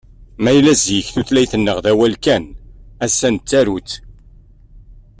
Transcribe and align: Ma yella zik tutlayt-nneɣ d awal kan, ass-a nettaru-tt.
Ma 0.41 0.51
yella 0.53 0.73
zik 0.83 1.07
tutlayt-nneɣ 1.13 1.77
d 1.83 1.85
awal 1.91 2.15
kan, 2.25 2.45
ass-a 3.05 3.29
nettaru-tt. 3.29 3.91